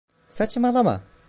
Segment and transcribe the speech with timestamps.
[0.29, 1.03] Saçmalama.